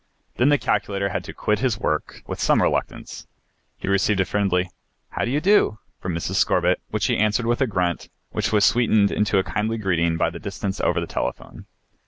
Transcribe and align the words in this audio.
Then 0.37 0.49
the 0.49 0.57
calculator 0.57 1.09
had 1.09 1.23
to 1.25 1.31
quit 1.35 1.59
his 1.59 1.77
work 1.77 2.23
with 2.25 2.39
some 2.39 2.59
reluctance. 2.59 3.27
He 3.77 3.87
received 3.87 4.19
a 4.19 4.25
friendly 4.25 4.71
"How 5.09 5.25
do 5.25 5.29
you 5.29 5.39
do?" 5.39 5.77
from 5.99 6.15
Mrs. 6.15 6.37
Scorbitt, 6.43 6.81
which 6.89 7.05
he 7.05 7.17
answered 7.19 7.45
with 7.45 7.61
a 7.61 7.67
grunt, 7.67 8.09
which 8.31 8.51
was 8.51 8.65
sweetened 8.65 9.11
into 9.11 9.37
a 9.37 9.43
kindly 9.43 9.77
greeting 9.77 10.17
by 10.17 10.31
the 10.31 10.39
distance 10.39 10.81
over 10.81 10.99
the 10.99 11.05
telephone. 11.05 11.67